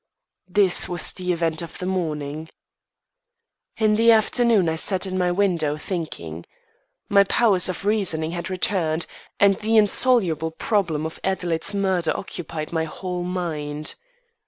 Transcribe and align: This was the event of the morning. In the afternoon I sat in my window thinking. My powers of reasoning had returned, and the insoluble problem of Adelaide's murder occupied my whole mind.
This 0.47 0.89
was 0.89 1.13
the 1.13 1.31
event 1.31 1.61
of 1.61 1.77
the 1.77 1.85
morning. 1.85 2.49
In 3.77 3.95
the 3.97 4.11
afternoon 4.11 4.67
I 4.67 4.75
sat 4.75 5.05
in 5.05 5.15
my 5.15 5.29
window 5.29 5.77
thinking. 5.77 6.43
My 7.07 7.23
powers 7.23 7.69
of 7.69 7.85
reasoning 7.85 8.31
had 8.31 8.49
returned, 8.49 9.05
and 9.39 9.57
the 9.59 9.77
insoluble 9.77 10.49
problem 10.49 11.05
of 11.05 11.19
Adelaide's 11.23 11.75
murder 11.75 12.17
occupied 12.17 12.73
my 12.73 12.85
whole 12.85 13.21
mind. 13.21 13.93